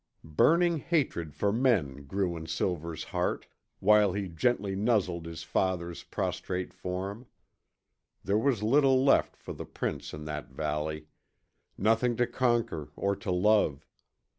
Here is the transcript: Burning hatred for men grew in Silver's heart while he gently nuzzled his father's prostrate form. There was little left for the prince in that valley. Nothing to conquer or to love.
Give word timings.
Burning 0.35 0.79
hatred 0.79 1.35
for 1.35 1.51
men 1.53 2.05
grew 2.07 2.35
in 2.35 2.47
Silver's 2.47 3.03
heart 3.03 3.45
while 3.79 4.13
he 4.13 4.27
gently 4.27 4.75
nuzzled 4.75 5.27
his 5.27 5.43
father's 5.43 6.01
prostrate 6.01 6.73
form. 6.73 7.27
There 8.23 8.39
was 8.39 8.63
little 8.63 9.05
left 9.05 9.35
for 9.35 9.53
the 9.53 9.65
prince 9.67 10.11
in 10.11 10.25
that 10.25 10.49
valley. 10.49 11.05
Nothing 11.77 12.15
to 12.15 12.25
conquer 12.25 12.89
or 12.95 13.15
to 13.17 13.29
love. 13.29 13.85